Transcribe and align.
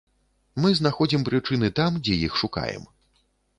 Мы 0.63 0.71
знаходзім 0.79 1.27
прычыны 1.29 1.71
там, 1.81 2.01
дзе 2.09 2.19
іх 2.25 2.33
шукаем. 2.43 2.83